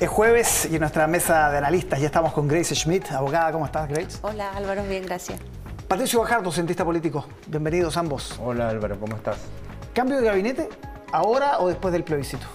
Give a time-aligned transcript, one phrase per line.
[0.00, 3.52] Es jueves y en nuestra mesa de analistas ya estamos con Grace Schmidt, abogada.
[3.52, 4.18] ¿Cómo estás, Grace?
[4.22, 5.38] Hola, Álvaro, bien, gracias.
[5.88, 7.26] Patricio Bajardo, cientista político.
[7.48, 8.40] Bienvenidos ambos.
[8.42, 9.36] Hola, Álvaro, ¿cómo estás?
[9.92, 10.70] ¿Cambio de gabinete
[11.12, 12.46] ahora o después del plebiscito?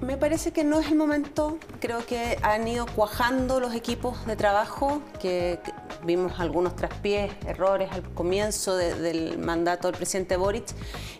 [0.00, 1.56] Me parece que no es el momento.
[1.78, 5.60] Creo que han ido cuajando los equipos de trabajo, que
[6.02, 10.64] vimos algunos traspiés, errores al comienzo del mandato del presidente Boric.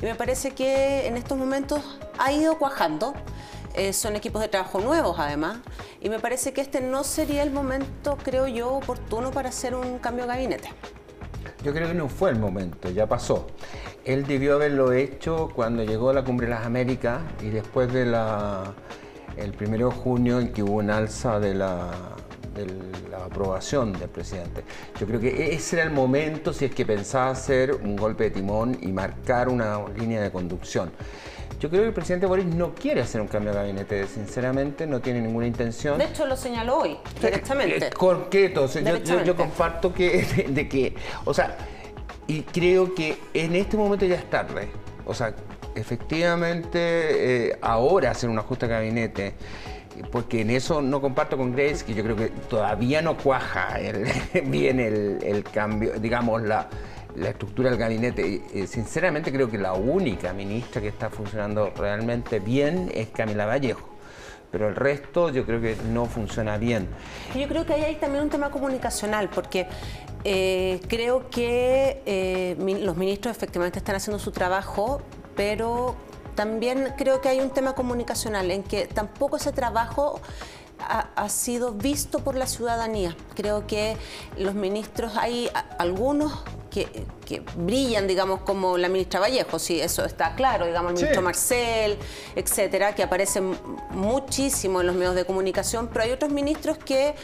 [0.01, 3.15] Y me parece que en estos momentos ha ido cuajando.
[3.81, 5.61] Eh, son equipos de trabajo nuevos además,
[6.03, 9.99] y me parece que este no sería el momento, creo yo, oportuno para hacer un
[9.99, 10.69] cambio de gabinete.
[11.65, 13.47] Yo creo que no fue el momento, ya pasó.
[14.05, 18.75] Él debió haberlo hecho cuando llegó la Cumbre de las Américas y después de la
[19.57, 21.91] primero de junio en que hubo un alza de la,
[22.67, 24.65] de la aprobación del presidente.
[24.99, 28.31] Yo creo que ese era el momento si es que pensaba hacer un golpe de
[28.31, 30.91] timón y marcar una línea de conducción.
[31.61, 35.01] Yo creo que el presidente Boris no quiere hacer un cambio de gabinete, sinceramente, no
[35.01, 35.99] tiene ninguna intención.
[35.99, 37.91] De hecho, lo señaló hoy, directamente.
[37.91, 40.95] Concreto, yo, yo, comparto que, de, que,
[41.27, 41.59] o sea,
[42.27, 44.71] y creo que en este momento ya es tarde.
[45.05, 45.35] O sea,
[45.75, 49.35] efectivamente, eh, ahora hacer un ajuste de gabinete
[50.11, 53.79] porque en eso no comparto con Grace, que yo creo que todavía no cuaja
[54.45, 56.69] bien el, cambio, digamos, la,
[57.17, 58.43] la estructura del gabinete.
[58.55, 63.89] Eh, sinceramente creo que la única ministra que está funcionando realmente bien es Camila Vallejo.
[64.51, 66.89] Pero el resto yo creo que no funciona bien.
[67.37, 69.69] Yo creo que ahí hay también un tema comunicacional, porque
[70.25, 75.03] eh, creo que eh, los ministros efectivamente están haciendo su trabajo,
[75.37, 75.95] pero
[76.41, 80.23] también creo que hay un tema comunicacional en que tampoco ese trabajo
[80.79, 83.15] ha, sido visto por la ciudadanía.
[83.35, 83.99] Creo que
[84.39, 86.33] los ministros, hay algunos
[86.71, 87.05] que,
[87.59, 91.99] brillan, digamos, como la ministra Vallejo, sí, eso está claro, digamos, el ministro Marcel,
[92.35, 93.55] etcétera, que aparecen
[93.91, 97.17] muchísimo en los medios de comunicación, pero hay otros ministros que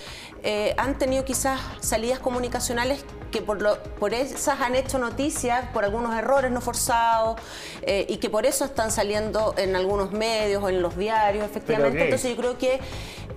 [0.42, 5.84] eh, han tenido quizás salidas comunicacionales que por, lo, por esas han hecho noticias por
[5.84, 7.40] algunos errores no forzados
[7.82, 12.04] eh, y que por eso están saliendo en algunos medios o en los diarios, efectivamente.
[12.04, 12.80] Entonces yo creo que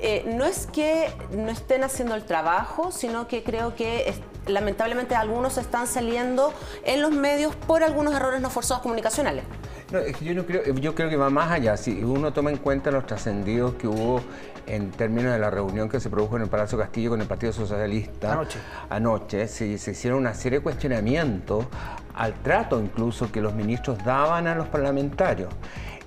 [0.01, 4.13] eh, no es que no estén haciendo el trabajo, sino que creo que
[4.47, 6.53] lamentablemente algunos están saliendo
[6.85, 9.43] en los medios por algunos errores no forzados comunicacionales.
[9.91, 11.75] No, es que yo, no creo, yo creo que va más allá.
[11.75, 14.21] Si uno toma en cuenta los trascendidos que hubo
[14.67, 17.51] en términos de la reunión que se produjo en el Palacio Castillo con el Partido
[17.51, 21.65] Socialista anoche, anoche se, se hicieron una serie de cuestionamientos
[22.13, 25.49] al trato incluso que los ministros daban a los parlamentarios.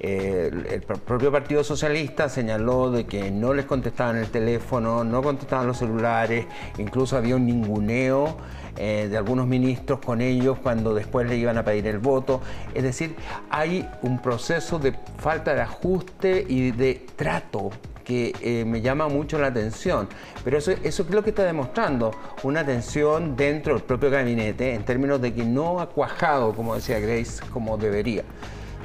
[0.03, 5.79] El propio Partido Socialista señaló de que no les contestaban el teléfono, no contestaban los
[5.79, 6.47] celulares,
[6.79, 8.37] incluso había un ninguneo
[8.77, 12.41] eh, de algunos ministros con ellos cuando después le iban a pedir el voto.
[12.75, 13.15] Es decir,
[13.51, 17.71] hay un proceso de falta de ajuste y de trato
[18.03, 20.09] que eh, me llama mucho la atención.
[20.43, 24.85] Pero eso, eso es lo que está demostrando, una tensión dentro del propio gabinete en
[24.85, 28.25] términos de que no ha cuajado, como decía Grace, como debería.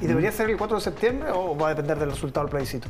[0.02, 2.88] ¿Y debería ser el 4 de septiembre o va a depender del resultado del plebiscito?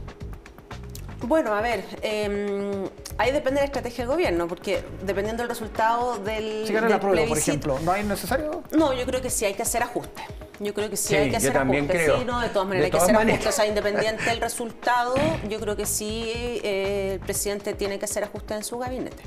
[1.22, 6.19] Bueno, a ver, eh, ahí depende de la estrategia del gobierno, porque dependiendo del resultado
[6.19, 8.63] del, si gana la prueba, por ejemplo, ¿no hay necesario?
[8.72, 10.23] No, yo creo que sí hay que hacer ajustes.
[10.59, 11.88] Yo creo que sí, hay que hacer ajustes.
[11.90, 12.19] Creo.
[12.19, 13.47] Sí, no, de todas maneras hay que hacer ajustes.
[13.47, 15.16] O sea, independiente del resultado,
[15.50, 16.31] yo creo que sí
[16.63, 19.24] eh, el presidente tiene que hacer ajustes en su gabinete.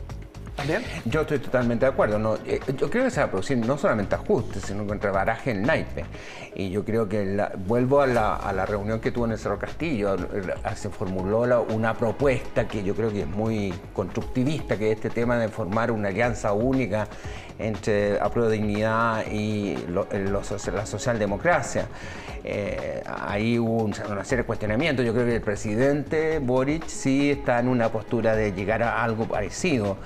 [1.05, 2.39] Yo estoy totalmente de acuerdo.
[2.47, 5.63] Eh, yo creo que se va a producir no solamente ajustes, sino contra baraje en
[5.63, 6.05] naipe.
[6.55, 10.17] Y yo creo que vuelvo a la, reunión que tuvo en el Cerro Castillo.
[10.75, 15.39] Se formuló una propuesta que yo creo que es muy constructivista, que es este tema
[15.39, 17.09] de formar una alianza única
[17.59, 21.87] entre Apruebo Dignidad y la socialdemocracia.
[22.43, 25.05] Eh, ahí hubo una serie de cuestionamientos.
[25.05, 29.27] Yo creo que el presidente Boric sí está en una postura de llegar a algo
[29.27, 29.99] parecido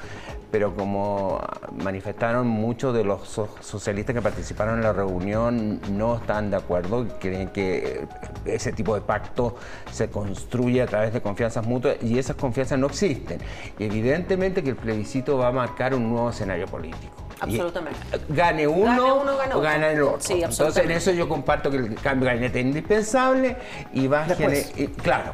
[0.54, 1.41] pero como
[1.82, 3.28] manifestaron muchos de los
[3.60, 8.06] socialistas que participaron en la reunión no están de acuerdo, creen que
[8.44, 9.56] ese tipo de pacto
[9.91, 13.40] se construye a través de confianzas mutuas y esas confianzas no existen.
[13.81, 17.24] Y evidentemente que el plebiscito va a marcar un nuevo escenario político.
[17.40, 18.00] Absolutamente.
[18.28, 20.34] Gane uno, o gana el otro.
[20.34, 23.56] Entonces, en eso yo comparto que el cambio de gabinete es indispensable
[23.92, 24.64] y va a generar.
[25.02, 25.32] Claro.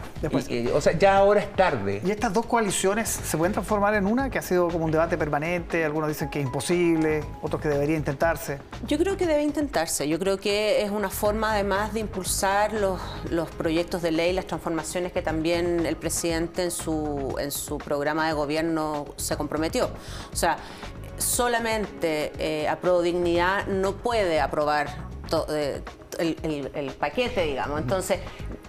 [0.74, 2.00] o sea, ya ahora es tarde.
[2.04, 5.16] ¿Y estas dos coaliciones se pueden transformar en una que ha sido como un debate
[5.16, 5.84] permanente?
[5.84, 8.58] Algunos dicen que es imposible, otros que debería intentarse.
[8.86, 10.08] Yo creo que debe intentarse.
[10.08, 13.00] Yo creo que es una forma, además, de impulsar los,
[13.30, 18.26] los proyectos de ley, las transformaciones que también el presidente en su, en su programa
[18.26, 19.90] de gobierno se comprometió.
[20.32, 20.56] O sea,
[21.20, 22.68] solamente eh,
[23.02, 25.08] Dignidad no puede aprobar
[25.48, 25.82] eh,
[26.18, 27.80] el, paquete, digamos.
[27.80, 28.20] Entonces,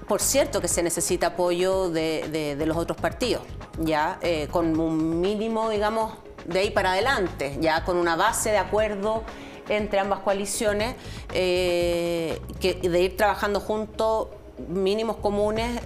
[0.08, 3.44] por cierto que se necesita apoyo de, los otros partidos,
[3.80, 6.14] ya eh, con un mínimo, digamos,
[6.46, 9.24] de ahí para adelante, ya con una base de acuerdo
[9.70, 10.96] entre ambas coaliciones,
[11.34, 14.28] eh, que de ir trabajando juntos
[14.68, 15.82] mínimos comunes,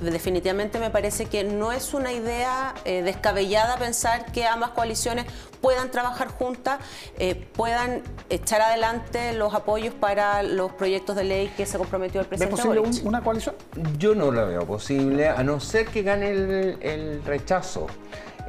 [0.00, 5.26] definitivamente me parece que no es una idea eh, descabellada pensar que ambas coaliciones
[5.60, 6.78] puedan trabajar juntas,
[7.18, 12.26] eh, puedan echar adelante los apoyos para los proyectos de ley que se comprometió el
[12.26, 12.54] presidente.
[12.54, 13.54] ¿Es posible una coalición?
[13.98, 17.86] Yo no la veo posible, a no ser que gane el rechazo.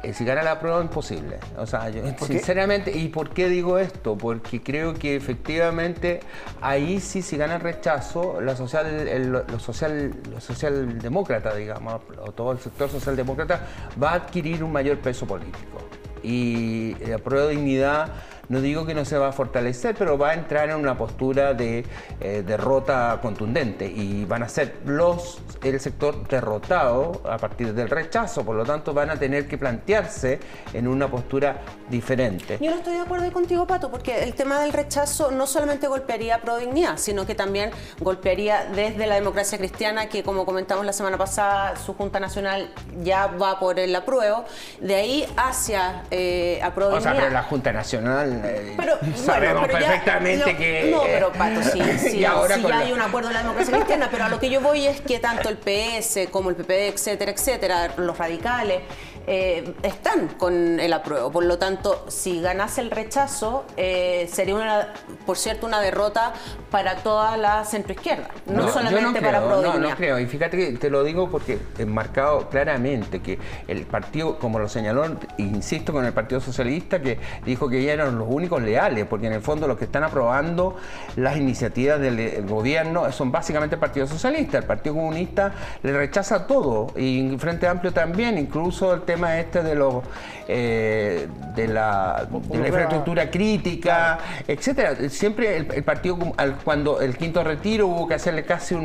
[0.02, 1.38] Eh, si gana la prueba, imposible.
[1.58, 4.16] O sea, yo, sinceramente, ¿y por qué digo esto?
[4.16, 6.20] Porque creo que efectivamente
[6.60, 12.52] ahí sí, si gana el rechazo, la social, el, lo social, socialdemócrata, digamos, o todo
[12.52, 13.66] el sector socialdemócrata,
[14.02, 15.78] va a adquirir un mayor peso político.
[16.22, 18.12] Y la prueba de dignidad
[18.50, 21.54] no digo que no se va a fortalecer, pero va a entrar en una postura
[21.54, 21.86] de
[22.20, 28.44] eh, derrota contundente y van a ser los el sector derrotado a partir del rechazo,
[28.44, 30.40] por lo tanto van a tener que plantearse
[30.72, 32.58] en una postura diferente.
[32.60, 36.36] Yo no estoy de acuerdo contigo, Pato, porque el tema del rechazo no solamente golpearía
[36.36, 37.70] a Prodignidad, sino que también
[38.00, 43.28] golpearía desde la democracia cristiana, que como comentamos la semana pasada, su Junta Nacional ya
[43.28, 44.44] va por el apruebo,
[44.80, 48.39] de ahí hacia eh, a O sea, pero la Junta Nacional
[48.76, 50.90] pero, sabemos perfectamente que...
[50.90, 54.08] No, pero Pato, sí, sí, ahora sí ya hay un acuerdo en la democracia cristiana,
[54.10, 57.32] pero a lo que yo voy es que tanto el PS como el PPD, etcétera,
[57.32, 58.80] etcétera, los radicales,
[59.26, 61.30] eh, están con el apruebo.
[61.30, 64.92] Por lo tanto, si ganase el rechazo, eh, sería, una,
[65.26, 66.32] por cierto, una derrota
[66.70, 70.18] para toda la centroizquierda, no, solamente para Pro No, no creo.
[70.18, 73.38] Y fíjate que te lo digo porque he marcado claramente que
[73.68, 75.04] el partido, como lo señaló,
[75.38, 79.32] insisto con el Partido Socialista, que dijo que ya eran los únicos leales, porque en
[79.32, 80.76] el fondo los que están aprobando
[81.16, 84.58] las iniciativas del gobierno son básicamente el Partido Socialista.
[84.58, 85.52] El Partido Comunista
[85.82, 90.04] le rechaza todo, y Frente Amplio también, incluso el tema este de los
[90.46, 94.18] eh, de, la, infraestructura crítica,
[94.48, 95.08] etcétera.
[95.08, 96.16] Siempre el, partido
[96.64, 98.76] cuando el quinto retiro hubo que hacerle casi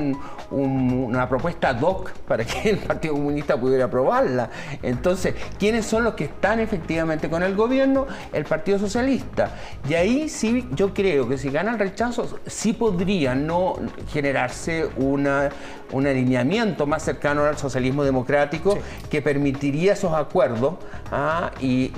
[0.52, 4.50] una propuesta ad hoc para que el Partido Comunista pudiera aprobarla.
[4.82, 8.08] Entonces, ¿quiénes son los que están efectivamente con el gobierno?
[8.34, 9.52] El Partido Socialista.
[9.88, 13.76] Y ahí sí, yo creo que si gana el rechazo, sí podría no
[14.12, 15.50] generarse una,
[15.92, 18.78] un alineamiento más cercano al socialismo democrático
[19.10, 20.76] que permitiría esos acuerdos
[21.12, 21.52] ¿ah?
[21.60, 21.90] y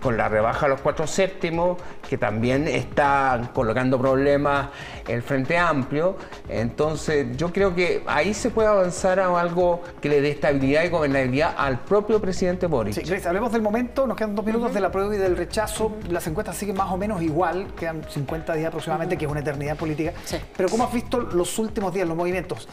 [0.00, 1.78] con la rebaja a los cuatro séptimos,
[2.08, 4.68] que también está colocando problemas
[5.06, 6.16] el Frente Amplio.
[6.48, 10.88] Entonces, yo creo que ahí se puede avanzar a algo que le dé estabilidad y
[10.88, 12.96] gobernabilidad al propio presidente Boris.
[12.96, 15.96] Sí, Grace, hablemos del momento, nos quedan dos minutos de la prueba y del rechazo.
[16.08, 19.76] Las encuestas siguen más o menos igual, quedan 50 días aproximadamente, que es una eternidad
[19.76, 20.12] política.
[20.56, 22.68] Pero ¿cómo has visto los últimos días, los movimientos?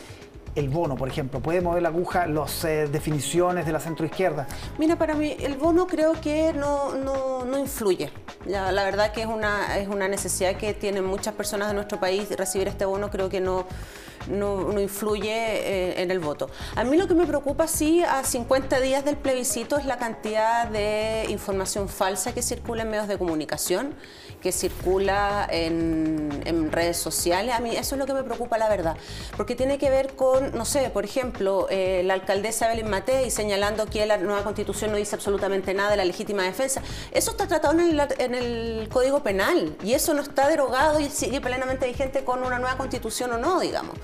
[0.58, 1.40] El bono, por ejemplo?
[1.40, 4.48] ¿Puede mover la aguja las eh, definiciones de la centroizquierda?
[4.78, 8.12] Mira, para mí el bono creo que no, no, influye.
[8.46, 12.00] La, la, verdad que es una, es una necesidad que tienen muchas personas de nuestro
[12.00, 13.66] país recibir este bono, creo que no
[14.30, 16.50] no, influye eh, en el voto.
[16.76, 20.68] A mí lo que me preocupa, sí, a 50 días del plebiscito es la cantidad
[20.68, 23.96] de información falsa que circula en medios de comunicación,
[24.42, 27.56] que circula en, redes sociales.
[27.56, 28.98] A mí eso es lo que me preocupa, la verdad,
[29.36, 33.86] porque tiene que ver con, no sé, por ejemplo, eh, la alcaldesa Evelyn Matei señalando
[33.86, 36.82] que la nueva constitución no dice absolutamente nada de la legítima defensa.
[37.12, 41.10] Eso está tratado en el, en el Código Penal y eso no está derogado y
[41.10, 43.96] sigue plenamente vigente con una nueva constitución o no, digamos.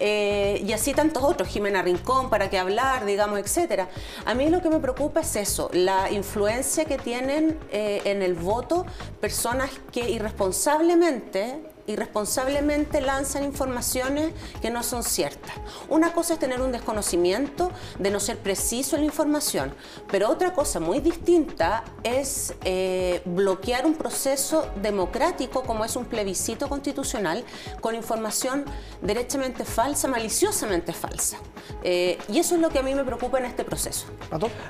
[0.00, 3.88] Eh, y así tantos otros, Jimena Rincón, para qué hablar, digamos, etcétera.
[4.24, 8.34] A mí lo que me preocupa es eso, la influencia que tienen eh, en el
[8.34, 8.86] voto
[9.20, 15.52] personas que irresponsablemente irresponsablemente lanzan informaciones que no son ciertas.
[15.88, 19.74] Una cosa es tener un desconocimiento de no ser preciso en la información,
[20.10, 26.68] pero otra cosa muy distinta es eh, bloquear un proceso democrático como es un plebiscito
[26.68, 27.44] constitucional
[27.80, 28.64] con información
[29.02, 31.38] derechamente falsa, maliciosamente falsa.
[31.82, 34.06] Eh, y eso es lo que a mí me preocupa en este proceso.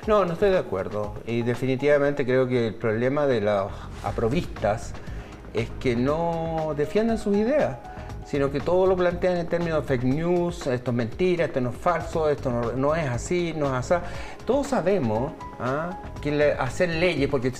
[0.07, 1.13] No, no estoy de acuerdo.
[1.25, 3.67] Y definitivamente creo que el problema de las
[4.03, 4.93] aprovistas
[5.55, 7.77] es que no defiendan sus ideas,
[8.25, 11.69] sino que todo lo plantean en términos de fake news, esto es mentira, esto no
[11.69, 13.95] es falso, esto no, es así, no es así.
[14.45, 15.99] Todos sabemos ¿ah?
[16.21, 17.53] que hacer leyes, porque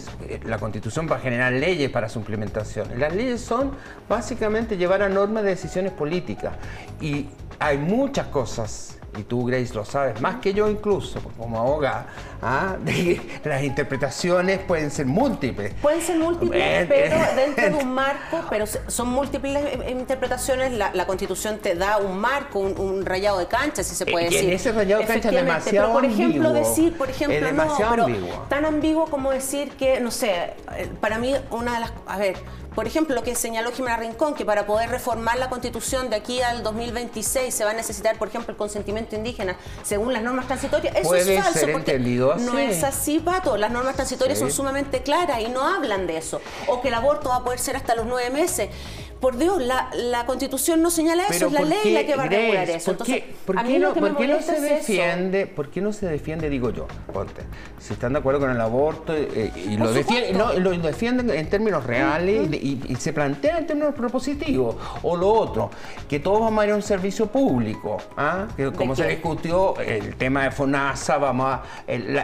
[0.43, 2.99] la constitución va a generar leyes para su implementación.
[2.99, 3.71] Las leyes son
[4.09, 6.53] básicamente llevar a norma de decisiones políticas
[6.99, 7.27] y
[7.59, 12.07] hay muchas cosas y tú Grace lo sabes más que yo incluso, como abogada,
[12.41, 12.75] ¿ah?
[13.43, 15.73] las interpretaciones pueden ser múltiples.
[15.81, 21.05] Pueden ser múltiples, eh, pero eh, dentro de un marco, pero son múltiples interpretaciones, la,
[21.05, 24.45] Constitución te da un marco, un, rayado de cancha, si se puede decir.
[24.45, 26.67] En ese rayado de cancha es demasiado pero por ejemplo, ambiguo.
[26.67, 28.07] decir, por ejemplo, no, pero
[28.49, 30.53] tan ambiguo como decir que, no sé,
[30.99, 32.37] para mí una de las, a ver,
[32.75, 36.41] por ejemplo, lo que señaló Jimena Rincón, que para poder reformar la Constitución de aquí
[36.41, 40.95] al 2026 se va a necesitar, por ejemplo, el consentimiento indígena según las normas transitorias.
[40.95, 42.45] Eso es falso, ser entendido así.
[42.45, 43.57] no es así, Pato.
[43.57, 46.41] Las normas transitorias son sumamente claras y no hablan de eso.
[46.67, 48.69] O que el aborto va a poder ser hasta los nueve meses
[49.19, 52.27] por Dios, la, la constitución no señala eso, es la ley la que va a
[52.27, 52.95] regular eso.
[52.95, 57.41] ¿Por qué, ¿por qué no, se defiende, ¿por qué no se defiende, digo yo, ponte,
[57.79, 61.85] si están de acuerdo con el aborto eh, y lo, defienden, lo defienden en términos
[61.85, 65.69] reales y, se plantea en términos propositivos, o lo otro,
[66.09, 68.47] que todos vamos a ir a un servicio público, ¿ah?
[68.55, 71.63] que como se discutió el tema de FONASA, vamos a,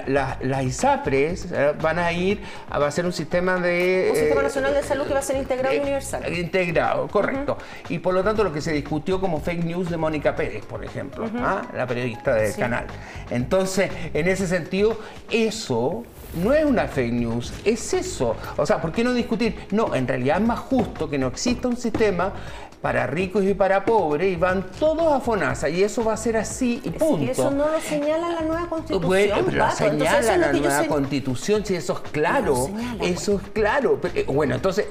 [0.08, 4.08] las ISAPRES eh, van a ir, a, va a ser un sistema de...
[4.12, 6.24] Un sistema nacional de salud que va a ser integrado y universal.
[7.12, 7.58] Correcto.
[7.90, 10.84] Y por lo tanto lo que se discutió como fake news de Mónica Pérez, por
[10.84, 11.62] ejemplo, ¿ah?
[11.74, 12.86] la periodista del canal.
[13.30, 14.98] Entonces, en ese sentido,
[15.30, 16.04] eso
[16.42, 18.36] no es una fake news, es eso.
[18.58, 19.68] O sea, ¿por qué no discutir?
[19.72, 22.34] No, en realidad es más justo que no exista un sistema
[22.82, 26.38] para ricos y para pobres y van todos a FONASA y eso va a ser
[26.38, 27.24] así y punto.
[27.24, 29.08] Y eso no lo señala la nueva constitución.
[29.08, 32.70] Bueno, pero lo señala la nueva constitución, si eso es claro,
[33.00, 34.00] eso es claro.
[34.16, 34.88] Eh, bueno, entonces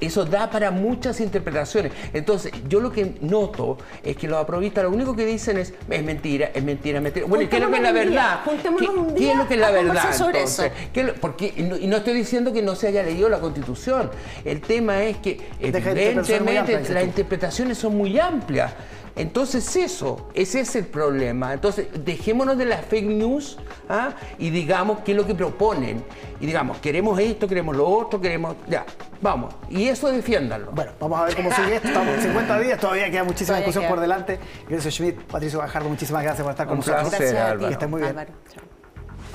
[0.00, 1.92] eso da para muchas interpretaciones.
[2.12, 6.04] Entonces, yo lo que noto es que los aprovistas lo único que dicen es, es
[6.04, 7.26] mentira, es mentira, es mentira.
[7.26, 8.40] Bueno, ¿qué es lo que es la verdad?
[8.44, 10.04] ¿Qué, es lo que es la verdad?
[10.12, 10.72] Entonces,
[11.20, 14.10] porque, y no estoy diciendo que no se haya leído la Constitución.
[14.44, 18.72] El tema es que, evidentemente, las interpretaciones son muy amplias.
[19.16, 21.52] Entonces eso, ese es el problema.
[21.52, 24.10] Entonces dejémonos de las fake news ¿ah?
[24.38, 26.04] y digamos qué es lo que proponen.
[26.40, 28.56] Y digamos, queremos esto, queremos lo otro, queremos...
[28.68, 28.84] Ya,
[29.20, 29.54] vamos.
[29.70, 30.72] Y eso defiéndanlo.
[30.72, 31.88] Bueno, vamos a ver cómo sigue esto.
[31.88, 34.38] Estamos 50 días, todavía queda muchísima discusión por delante.
[34.68, 37.10] Gracias Schmidt, Patricio Bajardo, muchísimas gracias por estar con nosotros.
[37.10, 37.64] Gracias a ti.
[37.66, 38.16] Que estén muy bien.